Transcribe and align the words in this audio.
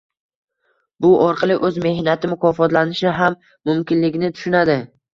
Bu 1.05 1.11
orqali 1.25 1.59
u 1.59 1.61
o‘z 1.69 1.77
mehnati 1.85 2.33
mukofotlanishi 2.33 3.15
ham 3.21 3.41
mumkinligini 3.49 4.37
tushunadi. 4.37 4.85